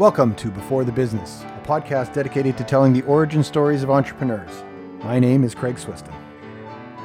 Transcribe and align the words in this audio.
Welcome 0.00 0.34
to 0.36 0.50
Before 0.50 0.82
the 0.82 0.90
Business, 0.90 1.42
a 1.42 1.62
podcast 1.66 2.14
dedicated 2.14 2.56
to 2.56 2.64
telling 2.64 2.94
the 2.94 3.02
origin 3.02 3.44
stories 3.44 3.82
of 3.82 3.90
entrepreneurs. 3.90 4.64
My 5.04 5.18
name 5.18 5.44
is 5.44 5.54
Craig 5.54 5.76
Swiston. 5.76 6.14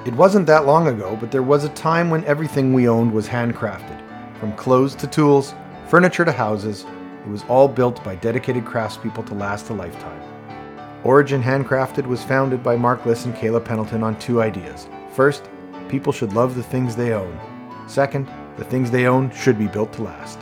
It 0.07 0.13
wasn't 0.13 0.47
that 0.47 0.65
long 0.65 0.87
ago, 0.87 1.17
but 1.19 1.29
there 1.29 1.44
was 1.44 1.65
a 1.65 1.69
time 1.73 2.10
when 2.10 2.23
everything 2.23 2.71
we 2.71 2.87
owned 2.87 3.12
was 3.12 3.28
handcrafted. 3.28 4.01
From 4.39 4.55
clothes 4.55 4.96
to 4.96 5.08
tools, 5.08 5.53
furniture 5.89 6.23
to 6.23 6.31
houses, 6.31 6.85
it 7.26 7.28
was 7.28 7.44
all 7.49 7.67
built 7.67 8.01
by 8.01 8.15
dedicated 8.15 8.63
craftspeople 8.63 9.25
to 9.25 9.33
last 9.33 9.69
a 9.71 9.73
lifetime. 9.73 10.21
Origin 11.03 11.43
Handcrafted 11.43 12.07
was 12.07 12.23
founded 12.23 12.63
by 12.63 12.77
Mark 12.77 13.05
Liss 13.05 13.25
and 13.25 13.35
Kayla 13.35 13.65
Pendleton 13.65 14.03
on 14.03 14.17
two 14.19 14.41
ideas. 14.41 14.87
First, 15.12 15.49
people 15.89 16.13
should 16.13 16.31
love 16.31 16.55
the 16.55 16.63
things 16.63 16.95
they 16.95 17.12
own. 17.12 17.38
Second, 17.89 18.31
the 18.55 18.63
things 18.63 18.89
they 18.89 19.05
own 19.05 19.31
should 19.31 19.59
be 19.59 19.67
built 19.67 19.91
to 19.91 20.03
last. 20.03 20.39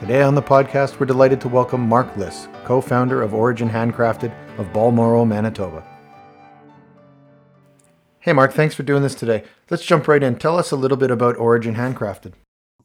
Today 0.00 0.22
on 0.22 0.34
the 0.34 0.40
podcast, 0.40 0.98
we're 0.98 1.04
delighted 1.04 1.42
to 1.42 1.48
welcome 1.48 1.86
Mark 1.86 2.16
Liss, 2.16 2.48
co 2.64 2.80
founder 2.80 3.20
of 3.20 3.34
Origin 3.34 3.68
Handcrafted 3.68 4.32
of 4.58 4.72
Balmoral, 4.72 5.26
Manitoba. 5.26 5.86
Hey, 8.20 8.32
Mark, 8.32 8.54
thanks 8.54 8.74
for 8.74 8.82
doing 8.82 9.02
this 9.02 9.14
today. 9.14 9.44
Let's 9.68 9.84
jump 9.84 10.08
right 10.08 10.22
in. 10.22 10.36
Tell 10.36 10.58
us 10.58 10.70
a 10.70 10.76
little 10.76 10.96
bit 10.96 11.10
about 11.10 11.36
Origin 11.36 11.74
Handcrafted. 11.74 12.32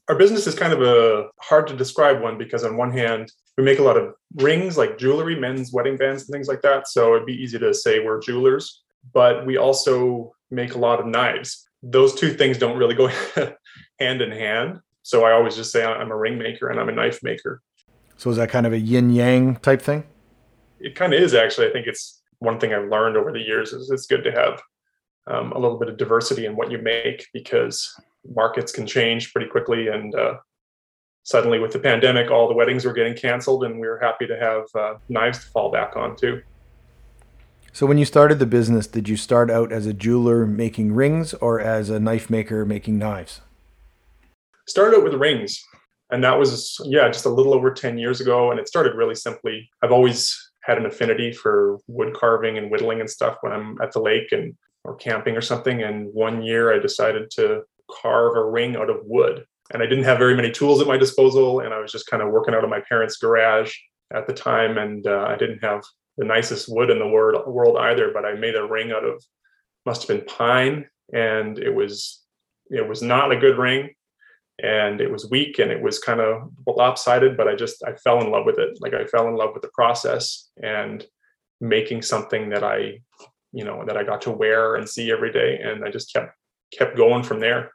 Our 0.10 0.18
business 0.18 0.46
is 0.46 0.56
kind 0.56 0.74
of 0.74 0.82
a 0.82 1.30
hard 1.40 1.68
to 1.68 1.74
describe 1.78 2.22
one 2.22 2.38
because, 2.38 2.66
on 2.66 2.76
one 2.76 2.92
hand, 2.92 3.32
we 3.58 3.64
make 3.64 3.80
a 3.80 3.84
lot 3.84 3.96
of 3.96 4.14
rings 4.36 4.78
like 4.78 4.98
jewelry, 4.98 5.40
men's 5.40 5.72
wedding 5.72 5.96
bands, 5.96 6.24
and 6.24 6.34
things 6.34 6.50
like 6.50 6.64
that. 6.64 6.90
So 6.90 7.16
it'd 7.16 7.26
be 7.26 7.42
easy 7.42 7.58
to 7.60 7.74
say 7.74 8.04
we're 8.04 8.20
jewelers, 8.20 8.84
but 9.14 9.46
we 9.46 9.56
also 9.56 10.34
make 10.52 10.76
a 10.76 10.80
lot 10.80 11.00
of 11.00 11.06
knives. 11.06 11.66
Those 11.82 12.14
two 12.14 12.34
things 12.34 12.58
don't 12.58 12.78
really 12.78 12.94
go 12.94 13.08
hand 14.00 14.22
in 14.22 14.32
hand. 14.32 14.82
So 15.06 15.24
I 15.24 15.34
always 15.34 15.56
just 15.56 15.72
say 15.72 15.86
I'm 15.86 16.10
a 16.10 16.18
ring 16.18 16.40
maker 16.40 16.68
and 16.68 16.80
I'm 16.80 16.90
a 16.90 16.92
knife 16.92 17.22
maker. 17.22 17.62
So 18.18 18.32
is 18.32 18.38
that 18.38 18.50
kind 18.50 18.66
of 18.66 18.74
a 18.74 18.80
yin 18.80 19.12
yang 19.12 19.58
type 19.58 19.80
thing? 19.80 20.04
It 20.80 20.96
kind 20.96 21.14
of 21.14 21.20
is 21.22 21.36
actually. 21.36 21.68
I 21.68 21.72
think 21.72 21.86
it's 21.86 22.24
one 22.40 22.60
thing 22.60 22.74
I've 22.74 22.90
learned 22.90 23.16
over 23.16 23.32
the 23.32 23.40
years 23.40 23.72
is 23.72 23.92
it's 23.92 24.08
good 24.08 24.24
to 24.24 24.32
have 24.32 24.64
um, 25.28 25.52
a 25.52 25.60
little 25.60 25.78
bit 25.78 25.90
of 25.90 25.98
diversity 25.98 26.48
in 26.48 26.56
what 26.56 26.72
you 26.72 26.80
make 26.80 27.28
because 27.34 27.88
markets 28.34 28.72
can 28.72 28.88
change 28.88 29.32
pretty 29.32 29.48
quickly. 29.48 29.90
And 29.90 30.16
uh, 30.16 30.38
suddenly, 31.22 31.60
with 31.60 31.72
the 31.72 31.80
pandemic, 31.80 32.32
all 32.32 32.48
the 32.48 32.56
weddings 32.56 32.84
were 32.84 32.94
getting 32.94 33.14
canceled, 33.16 33.64
and 33.64 33.80
we 33.80 33.88
were 33.88 34.00
happy 34.00 34.26
to 34.26 34.40
have 34.40 34.64
uh, 34.74 34.98
knives 35.08 35.38
to 35.38 35.46
fall 35.52 35.72
back 35.72 35.96
on 35.96 36.16
too. 36.16 36.42
So, 37.74 37.86
when 37.86 38.00
you 38.00 38.06
started 38.06 38.40
the 38.40 38.48
business, 38.48 38.88
did 38.88 39.08
you 39.08 39.18
start 39.18 39.52
out 39.52 39.72
as 39.72 39.86
a 39.86 39.94
jeweler 39.94 40.48
making 40.48 40.94
rings 40.94 41.36
or 41.36 41.60
as 41.60 41.92
a 41.92 42.00
knife 42.00 42.32
maker 42.32 42.66
making 42.66 42.98
knives? 42.98 43.42
Started 44.68 44.98
out 44.98 45.04
with 45.04 45.14
rings. 45.14 45.64
And 46.12 46.24
that 46.24 46.38
was 46.38 46.80
yeah 46.86 47.08
just 47.10 47.26
a 47.26 47.30
little 47.30 47.54
over 47.54 47.72
10 47.72 47.98
years 47.98 48.22
ago. 48.22 48.52
And 48.52 48.60
it 48.60 48.68
started 48.68 48.96
really 48.96 49.16
simply. 49.16 49.70
I've 49.82 49.92
always 49.92 50.38
had 50.64 50.78
an 50.78 50.86
affinity 50.86 51.32
for 51.32 51.80
wood 51.88 52.14
carving 52.14 52.58
and 52.58 52.72
whittling 52.72 53.00
and 53.00 53.10
stuff 53.10 53.38
when 53.42 53.52
i'm 53.52 53.78
at 53.82 53.92
the 53.92 54.00
lake 54.00 54.32
and 54.32 54.56
or 54.84 54.96
camping 54.96 55.36
or 55.36 55.42
something. 55.42 55.82
And 55.84 56.14
one 56.14 56.44
year 56.44 56.74
i 56.74 56.80
decided 56.80 57.32
to 57.32 57.64
carve 58.02 58.36
a 58.36 58.44
ring 58.44 58.76
out 58.76 58.90
of 58.90 59.00
wood. 59.04 59.46
And 59.74 59.82
i 59.82 59.86
didn't 59.88 60.06
have 60.06 60.20
very 60.20 60.36
many 60.36 60.52
tools 60.52 60.82
at 60.82 60.88
my 60.88 60.98
disposal. 60.98 61.62
And 61.62 61.74
i 61.74 61.80
was 61.80 61.92
just 61.92 62.08
kind 62.08 62.22
of 62.22 62.32
working 62.32 62.54
out 62.54 62.64
of 62.64 62.70
my 62.70 62.82
parents 62.88 63.18
garage 63.18 63.76
at 64.14 64.28
the 64.28 64.34
time. 64.34 64.78
And 64.78 65.08
uh, 65.08 65.26
i 65.28 65.36
didn't 65.36 65.64
have 65.64 65.84
the 66.18 66.26
nicest 66.26 66.70
wood 66.70 66.90
in 66.90 67.00
the 67.00 67.08
world 67.08 67.78
either 67.78 68.12
but 68.14 68.26
i 68.26 68.34
made 68.36 68.56
a 68.56 68.66
ring 68.66 68.92
out 68.92 69.04
of 69.04 69.22
must 69.86 70.08
have 70.08 70.18
been 70.18 70.26
pine. 70.28 70.88
And 71.14 71.58
it 71.58 71.74
was 71.74 72.22
it 72.70 72.88
was 72.88 73.02
not 73.02 73.32
a 73.32 73.38
good 73.38 73.58
ring 73.58 73.90
and 74.62 75.02
it 75.02 75.12
was 75.12 75.30
weak 75.30 75.60
and 75.60 75.72
it 75.72 75.82
was 75.82 76.00
kind 76.00 76.22
of 76.22 76.50
lopsided 76.66 77.36
but 77.36 77.48
i 77.48 77.56
just 77.56 77.84
i 77.86 77.94
fell 77.94 78.22
in 78.22 78.32
love 78.32 78.46
with 78.46 78.58
it. 78.58 78.78
Like 78.80 78.94
i 78.94 79.06
fell 79.06 79.28
in 79.28 79.36
love 79.36 79.52
with 79.54 79.62
the 79.62 79.72
process 79.74 80.50
and 80.62 81.06
making 81.60 82.02
something 82.02 82.50
that 82.50 82.64
i 82.64 83.02
you 83.52 83.66
know 83.66 83.84
that 83.86 83.98
i 83.98 84.04
got 84.04 84.22
to 84.24 84.32
wear 84.32 84.76
and 84.76 84.88
see 84.88 85.12
every 85.12 85.32
day 85.32 85.60
and 85.62 85.84
i 85.84 85.90
just 85.90 86.14
kept 86.14 86.36
kept 86.72 86.98
going 86.98 87.24
from 87.24 87.40
there. 87.40 87.72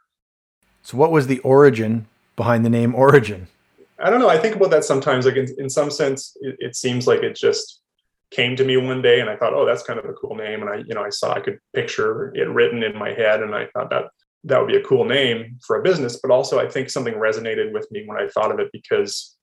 So 0.83 0.97
what 0.97 1.11
was 1.11 1.27
the 1.27 1.39
origin 1.39 2.07
behind 2.35 2.65
the 2.65 2.69
name 2.69 2.93
origin? 2.95 3.47
I 3.99 4.09
don't 4.09 4.19
know. 4.19 4.29
I 4.29 4.37
think 4.37 4.55
about 4.55 4.71
that 4.71 4.83
sometimes. 4.83 5.25
Like 5.25 5.35
in, 5.35 5.47
in 5.59 5.69
some 5.69 5.91
sense 5.91 6.35
it, 6.41 6.55
it 6.59 6.75
seems 6.75 7.05
like 7.07 7.21
it 7.21 7.35
just 7.35 7.81
came 8.31 8.55
to 8.55 8.63
me 8.63 8.77
one 8.77 9.01
day 9.01 9.19
and 9.19 9.29
i 9.29 9.35
thought 9.35 9.53
oh 9.53 9.65
that's 9.65 9.83
kind 9.83 9.99
of 9.99 10.05
a 10.05 10.13
cool 10.13 10.35
name. 10.35 10.61
And 10.61 10.69
i 10.69 10.77
you 10.77 10.95
know 10.95 11.03
i 11.03 11.09
saw 11.09 11.33
i 11.33 11.39
could 11.39 11.59
picture 11.75 12.33
it 12.35 12.49
written 12.49 12.81
in 12.81 12.97
my 12.97 13.11
head 13.13 13.43
and 13.43 13.53
i 13.53 13.67
thought 13.73 13.89
that 13.91 14.05
that 14.43 14.59
would 14.59 14.67
be 14.67 14.77
a 14.77 14.83
cool 14.83 15.05
name 15.05 15.57
for 15.65 15.79
a 15.79 15.83
business 15.83 16.19
but 16.21 16.31
also 16.31 16.59
i 16.59 16.67
think 16.67 16.89
something 16.89 17.13
resonated 17.15 17.71
with 17.73 17.89
me 17.91 18.03
when 18.05 18.17
i 18.17 18.27
thought 18.27 18.51
of 18.51 18.59
it 18.59 18.69
because 18.71 19.37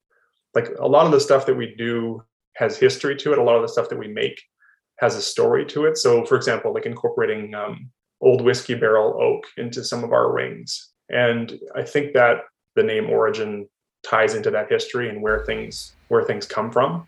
like 0.55 0.69
a 0.79 0.87
lot 0.87 1.05
of 1.05 1.11
the 1.11 1.19
stuff 1.19 1.45
that 1.45 1.55
we 1.55 1.75
do 1.75 2.23
has 2.55 2.77
history 2.77 3.15
to 3.15 3.31
it. 3.31 3.37
A 3.37 3.43
lot 3.43 3.55
of 3.55 3.61
the 3.61 3.67
stuff 3.67 3.89
that 3.89 3.99
we 3.99 4.07
make 4.07 4.41
has 4.99 5.15
a 5.15 5.21
story 5.21 5.65
to 5.65 5.85
it. 5.85 5.97
So 5.97 6.25
for 6.25 6.35
example 6.35 6.73
like 6.73 6.85
incorporating 6.85 7.53
um, 7.55 7.89
old 8.21 8.41
whiskey 8.41 8.75
barrel 8.75 9.21
oak 9.21 9.45
into 9.57 9.83
some 9.83 10.03
of 10.03 10.11
our 10.11 10.31
rings. 10.31 10.89
And 11.09 11.59
i 11.75 11.83
think 11.83 12.13
that 12.13 12.41
the 12.75 12.83
name 12.83 13.09
origin 13.09 13.67
ties 14.03 14.35
into 14.35 14.51
that 14.51 14.69
history 14.69 15.09
and 15.09 15.21
where 15.21 15.45
things 15.45 15.93
where 16.07 16.23
things 16.23 16.45
come 16.45 16.71
from. 16.71 17.07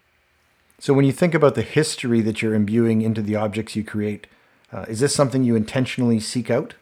So 0.79 0.93
when 0.93 1.05
you 1.05 1.11
think 1.11 1.35
about 1.35 1.55
the 1.55 1.61
history 1.61 2.21
that 2.21 2.41
you're 2.41 2.55
imbuing 2.55 3.01
into 3.01 3.21
the 3.21 3.35
objects 3.35 3.75
you 3.75 3.83
create 3.83 4.27
uh, 4.73 4.85
is 4.87 5.01
this 5.01 5.13
something 5.13 5.43
you 5.43 5.55
intentionally 5.55 6.19
seek 6.19 6.49
out 6.49 6.75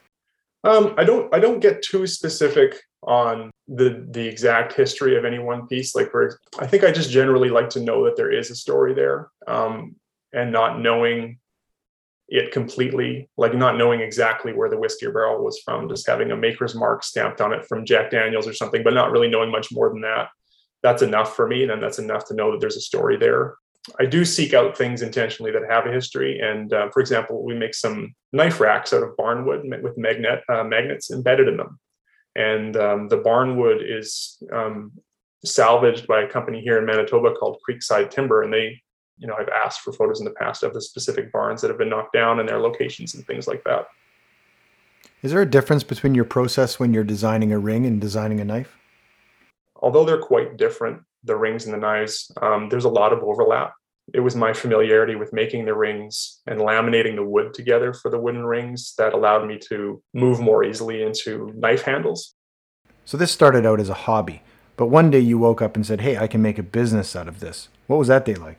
um, 0.64 0.94
I 0.98 1.04
don't 1.04 1.34
I 1.34 1.40
don't 1.40 1.60
get 1.60 1.82
too 1.82 2.06
specific 2.08 2.82
on 3.04 3.50
the 3.68 4.06
the 4.10 4.26
exact 4.26 4.74
history 4.74 5.18
of 5.18 5.26
any 5.26 5.40
one 5.40 5.68
piece. 5.68 5.96
Like 5.96 6.12
for 6.12 6.40
I 6.60 6.68
think 6.68 6.84
I 6.84 6.92
just 6.92 7.12
generally 7.12 7.50
like 7.50 7.70
to 7.72 7.80
know 7.80 8.06
that 8.06 8.18
there 8.18 8.32
is 8.32 8.52
a 8.52 8.56
story 8.56 8.94
there, 8.94 9.30
um, 9.48 9.96
and 10.34 10.52
not 10.52 10.80
knowing 10.80 11.40
it 12.28 12.52
completely, 12.52 13.30
like 13.38 13.56
not 13.56 13.78
knowing 13.78 14.02
exactly 14.02 14.54
where 14.54 14.70
the 14.70 14.78
whiskey 14.78 15.08
barrel 15.08 15.44
was 15.44 15.60
from, 15.60 15.90
just 15.90 16.08
having 16.08 16.32
a 16.32 16.38
maker's 16.38 16.76
mark 16.76 17.04
stamped 17.04 17.42
on 17.42 17.54
it 17.54 17.66
from 17.66 17.86
Jack 17.86 18.12
Daniels 18.12 18.48
or 18.48 18.54
something, 18.54 18.84
but 18.84 18.94
not 18.94 19.12
really 19.12 19.30
knowing 19.30 19.52
much 19.52 19.72
more 19.72 19.90
than 19.90 20.02
that. 20.02 20.30
That's 20.84 21.02
enough 21.02 21.36
for 21.36 21.48
me, 21.48 21.64
and 21.64 21.82
that's 21.82 22.00
enough 22.00 22.26
to 22.28 22.36
know 22.36 22.52
that 22.52 22.60
there's 22.60 22.78
a 22.78 22.82
story 22.82 23.18
there. 23.18 23.56
I 24.00 24.06
do 24.06 24.26
seek 24.26 24.54
out 24.54 24.78
things 24.78 25.02
intentionally 25.02 25.52
that 25.52 25.70
have 25.70 25.86
a 25.86 25.92
history. 25.92 26.40
And 26.40 26.72
uh, 26.74 26.90
for 26.90 27.00
example, 27.00 27.44
we 27.44 27.56
make 27.56 27.74
some 27.74 28.14
knife 28.34 28.60
racks 28.60 28.94
out 28.94 29.04
of 29.04 29.16
barnwood 29.18 29.82
with 29.82 29.98
magnet 29.98 30.42
uh, 30.50 30.64
magnets 30.64 31.12
embedded 31.12 31.48
in 31.48 31.58
them. 31.58 31.80
And 32.36 32.78
um, 32.78 33.08
the 33.08 33.18
barnwood 33.18 33.82
is 33.82 34.42
um, 34.54 34.92
salvaged 35.44 36.08
by 36.08 36.22
a 36.22 36.30
company 36.30 36.62
here 36.62 36.78
in 36.78 36.86
Manitoba 36.86 37.34
called 37.34 37.60
Creekside 37.68 38.10
Timber, 38.10 38.44
and 38.44 38.54
they, 38.54 38.82
you 39.18 39.28
know, 39.28 39.36
I've 39.38 39.50
asked 39.50 39.82
for 39.82 39.94
photos 39.94 40.20
in 40.20 40.26
the 40.26 40.32
past 40.32 40.64
of 40.64 40.74
the 40.74 40.82
specific 40.82 41.32
barns 41.32 41.62
that 41.62 41.70
have 41.70 41.78
been 41.78 41.90
knocked 41.90 42.14
down 42.14 42.40
and 42.40 42.48
their 42.48 42.60
locations 42.60 43.16
and 43.16 43.26
things 43.26 43.48
like 43.48 43.64
that. 43.64 43.88
Is 45.22 45.32
there 45.32 45.42
a 45.42 45.50
difference 45.50 45.84
between 45.84 46.16
your 46.16 46.26
process 46.26 46.80
when 46.80 46.94
you're 46.94 47.04
designing 47.04 47.52
a 47.52 47.60
ring 47.60 47.86
and 47.86 48.00
designing 48.00 48.40
a 48.40 48.46
knife? 48.46 48.78
Although 49.76 50.06
they're 50.06 50.22
quite 50.22 50.58
different, 50.58 51.02
the 51.24 51.36
rings 51.36 51.66
and 51.66 51.74
the 51.74 51.78
knives, 51.78 52.32
um, 52.42 52.70
there's 52.70 52.86
a 52.86 52.90
lot 52.90 53.12
of 53.12 53.24
overlap. 53.24 53.74
It 54.14 54.22
was 54.22 54.36
my 54.36 54.54
familiarity 54.54 55.16
with 55.16 55.34
making 55.34 55.66
the 55.66 55.76
rings 55.76 56.42
and 56.48 56.60
laminating 56.60 57.16
the 57.16 57.24
wood 57.24 57.54
together 57.54 57.94
for 57.94 58.10
the 58.10 58.20
wooden 58.20 58.46
rings 58.46 58.94
that 58.98 59.14
allowed 59.14 59.48
me 59.48 59.60
to 59.70 60.02
move 60.14 60.40
more 60.40 60.64
easily 60.64 61.04
into 61.04 61.52
knife 61.56 61.84
handles. 61.84 62.34
So 63.06 63.18
this 63.18 63.32
started 63.32 63.66
out 63.66 63.80
as 63.80 63.90
a 63.90 63.94
hobby, 63.94 64.42
but 64.78 64.88
one 64.88 65.10
day 65.10 65.20
you 65.20 65.38
woke 65.38 65.62
up 65.62 65.76
and 65.76 65.86
said, 65.86 66.02
"Hey, 66.02 66.18
I 66.18 66.28
can 66.28 66.42
make 66.42 66.58
a 66.58 66.64
business 66.64 67.16
out 67.16 67.28
of 67.28 67.40
this." 67.40 67.70
What 67.88 67.98
was 67.98 68.08
that 68.08 68.26
day 68.26 68.36
like? 68.36 68.58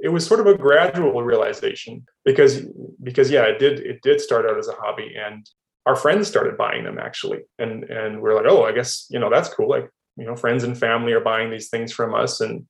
It 0.00 0.08
was 0.08 0.26
sort 0.26 0.40
of 0.40 0.46
a 0.46 0.56
gradual 0.56 1.22
realization 1.22 2.04
because 2.24 2.62
because 3.02 3.30
yeah, 3.30 3.44
it 3.44 3.58
did 3.58 3.80
it 3.80 4.02
did 4.02 4.20
start 4.20 4.46
out 4.46 4.58
as 4.58 4.68
a 4.68 4.72
hobby 4.72 5.14
and 5.16 5.48
our 5.86 5.96
friends 5.96 6.28
started 6.28 6.58
buying 6.58 6.84
them 6.84 6.98
actually 6.98 7.40
and 7.58 7.84
and 7.84 8.20
we 8.20 8.30
are 8.30 8.34
like, 8.34 8.46
"Oh, 8.48 8.64
I 8.64 8.72
guess, 8.72 9.06
you 9.10 9.18
know, 9.18 9.30
that's 9.30 9.52
cool. 9.52 9.68
Like 9.68 9.88
you 10.16 10.26
know 10.26 10.36
friends 10.36 10.64
and 10.64 10.76
family 10.76 11.12
are 11.12 11.20
buying 11.20 11.50
these 11.50 11.68
things 11.68 11.92
from 11.92 12.14
us 12.14 12.40
and 12.40 12.66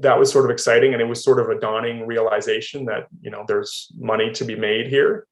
that 0.00 0.18
was 0.18 0.30
sort 0.30 0.44
of 0.44 0.50
exciting 0.50 0.92
and 0.92 1.02
it 1.02 1.06
was 1.06 1.22
sort 1.22 1.38
of 1.38 1.48
a 1.48 1.60
dawning 1.60 2.06
realization 2.06 2.84
that 2.86 3.06
you 3.20 3.30
know 3.30 3.44
there's 3.46 3.88
money 3.98 4.30
to 4.32 4.44
be 4.44 4.56
made 4.56 4.88
here. 4.88 5.26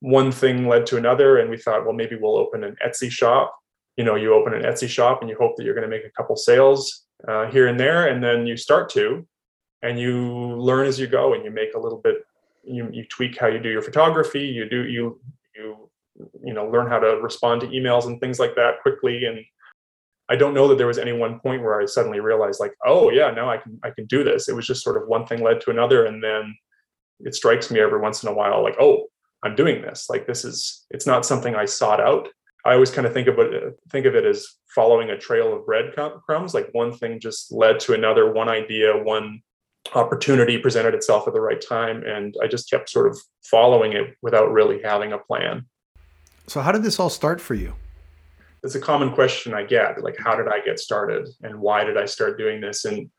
One 0.00 0.32
thing 0.32 0.68
led 0.68 0.86
to 0.86 0.96
another 0.96 1.38
and 1.38 1.50
we 1.50 1.56
thought 1.56 1.84
well 1.84 1.94
maybe 1.94 2.16
we'll 2.16 2.36
open 2.36 2.64
an 2.64 2.76
etsy 2.86 3.10
shop. 3.10 3.54
You 3.96 4.04
know 4.04 4.16
you 4.16 4.34
open 4.34 4.54
an 4.54 4.62
etsy 4.62 4.88
shop 4.88 5.20
and 5.20 5.30
you 5.30 5.36
hope 5.38 5.56
that 5.56 5.64
you're 5.64 5.74
going 5.74 5.88
to 5.88 5.96
make 5.96 6.04
a 6.04 6.10
couple 6.10 6.36
sales 6.36 7.06
uh, 7.26 7.46
here 7.46 7.68
and 7.68 7.78
there 7.78 8.08
and 8.08 8.22
then 8.22 8.46
you 8.46 8.56
start 8.56 8.90
to 8.90 9.26
and 9.82 9.98
you 9.98 10.56
learn 10.56 10.86
as 10.86 10.98
you 10.98 11.06
go 11.06 11.34
and 11.34 11.44
you 11.44 11.50
make 11.50 11.74
a 11.74 11.78
little 11.78 11.98
bit 11.98 12.16
you, 12.62 12.88
you 12.92 13.04
tweak 13.06 13.38
how 13.38 13.46
you 13.46 13.58
do 13.58 13.70
your 13.70 13.82
photography 13.82 14.40
you 14.40 14.68
do 14.68 14.86
you 14.86 15.20
you 15.54 15.90
you 16.44 16.52
know 16.52 16.66
learn 16.68 16.86
how 16.86 16.98
to 16.98 17.18
respond 17.22 17.60
to 17.60 17.66
emails 17.68 18.06
and 18.06 18.20
things 18.20 18.38
like 18.38 18.54
that 18.54 18.80
quickly 18.82 19.24
and 19.24 19.38
I 20.30 20.36
don't 20.36 20.54
know 20.54 20.68
that 20.68 20.78
there 20.78 20.86
was 20.86 20.98
any 20.98 21.12
one 21.12 21.40
point 21.40 21.62
where 21.62 21.80
I 21.80 21.86
suddenly 21.86 22.20
realized 22.20 22.60
like, 22.60 22.74
oh 22.86 23.10
yeah, 23.10 23.32
now 23.32 23.50
I 23.50 23.56
can 23.58 23.80
I 23.82 23.90
can 23.90 24.06
do 24.06 24.22
this. 24.22 24.48
It 24.48 24.54
was 24.54 24.66
just 24.66 24.84
sort 24.84 24.96
of 24.96 25.08
one 25.08 25.26
thing 25.26 25.42
led 25.42 25.60
to 25.62 25.70
another, 25.70 26.06
and 26.06 26.22
then 26.22 26.56
it 27.18 27.34
strikes 27.34 27.70
me 27.70 27.80
every 27.80 28.00
once 28.00 28.22
in 28.22 28.28
a 28.28 28.32
while 28.32 28.62
like, 28.62 28.76
oh, 28.80 29.06
I'm 29.42 29.56
doing 29.56 29.82
this. 29.82 30.08
Like 30.08 30.26
this 30.26 30.44
is 30.44 30.86
it's 30.90 31.06
not 31.06 31.26
something 31.26 31.56
I 31.56 31.64
sought 31.64 32.00
out. 32.00 32.28
I 32.64 32.74
always 32.74 32.90
kind 32.90 33.06
of 33.06 33.12
think 33.12 33.26
of 33.26 33.38
it 33.38 33.74
think 33.90 34.06
of 34.06 34.14
it 34.14 34.24
as 34.24 34.46
following 34.74 35.10
a 35.10 35.18
trail 35.18 35.52
of 35.52 35.66
breadcrumbs. 35.66 36.54
Like 36.54 36.68
one 36.72 36.92
thing 36.92 37.18
just 37.18 37.50
led 37.50 37.80
to 37.80 37.94
another, 37.94 38.32
one 38.32 38.48
idea, 38.48 38.96
one 38.96 39.42
opportunity 39.94 40.58
presented 40.58 40.94
itself 40.94 41.26
at 41.26 41.34
the 41.34 41.40
right 41.40 41.60
time, 41.60 42.04
and 42.04 42.36
I 42.42 42.46
just 42.46 42.70
kept 42.70 42.88
sort 42.88 43.08
of 43.08 43.18
following 43.42 43.94
it 43.94 44.16
without 44.22 44.52
really 44.52 44.80
having 44.82 45.12
a 45.12 45.18
plan. 45.18 45.66
So, 46.46 46.60
how 46.60 46.70
did 46.70 46.82
this 46.82 47.00
all 47.00 47.10
start 47.10 47.40
for 47.40 47.54
you? 47.54 47.74
It's 48.62 48.74
a 48.74 48.80
common 48.80 49.12
question 49.12 49.54
I 49.54 49.64
get, 49.64 50.02
like, 50.02 50.16
how 50.18 50.36
did 50.36 50.48
I 50.48 50.60
get 50.60 50.78
started, 50.78 51.28
and 51.42 51.60
why 51.60 51.84
did 51.84 51.96
I 51.96 52.04
start 52.04 52.38
doing 52.38 52.60
this? 52.60 52.84
And 52.84 53.10